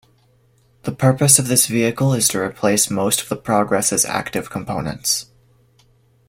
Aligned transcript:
The 0.81 0.91
purpose 0.93 1.37
of 1.37 1.47
this 1.47 1.67
vehicle 1.67 2.15
is 2.15 2.27
to 2.29 2.39
replace 2.41 2.89
most 2.89 3.21
of 3.21 3.29
the 3.29 3.35
Progress' 3.35 4.03
active 4.03 4.49
components. 4.49 5.27